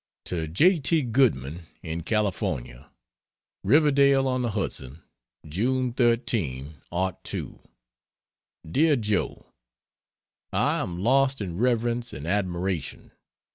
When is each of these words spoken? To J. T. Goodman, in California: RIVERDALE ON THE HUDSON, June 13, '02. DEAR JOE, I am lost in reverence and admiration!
To 0.25 0.47
J. 0.47 0.79
T. 0.79 1.03
Goodman, 1.03 1.67
in 1.83 2.01
California: 2.01 2.89
RIVERDALE 3.63 4.27
ON 4.27 4.41
THE 4.41 4.49
HUDSON, 4.49 5.03
June 5.47 5.93
13, 5.93 6.81
'02. 7.23 7.59
DEAR 8.67 8.95
JOE, 8.95 9.45
I 10.51 10.79
am 10.79 10.97
lost 11.03 11.39
in 11.39 11.55
reverence 11.55 12.13
and 12.13 12.25
admiration! 12.25 13.11